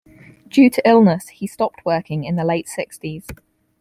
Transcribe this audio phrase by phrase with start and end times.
[0.47, 3.27] Due to illness, he stopped working in the late sixties.